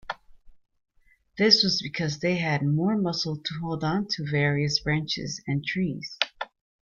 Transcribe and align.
This 1.37 1.61
was 1.61 1.79
because 1.79 2.17
they 2.17 2.37
had 2.37 2.65
more 2.65 2.97
muscle 2.97 3.37
to 3.37 3.53
hold 3.61 3.83
onto 3.83 4.25
various 4.27 4.79
branches 4.79 5.43
and 5.45 5.63
trees. 5.63 6.17